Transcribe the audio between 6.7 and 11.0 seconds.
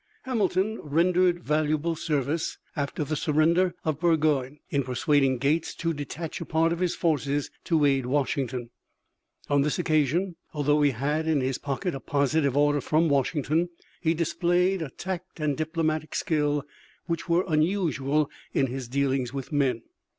of his forces to aid Washington. On this occasion, although he